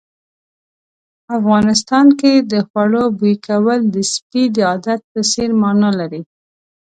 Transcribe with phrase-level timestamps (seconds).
[1.37, 6.21] افغانستان کې د خوړو بوي کول د سپي د عادت په څېر مانا لري.